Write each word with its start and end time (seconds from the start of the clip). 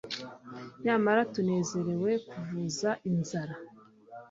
nyamara 0.83 1.21
tunezerewe 1.33 2.11
kuvuza 2.29 2.89
inzara 3.09 3.55